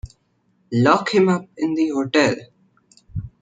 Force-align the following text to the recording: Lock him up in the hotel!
Lock 0.73 1.13
him 1.13 1.29
up 1.29 1.47
in 1.57 1.75
the 1.75 1.89
hotel! 1.89 2.35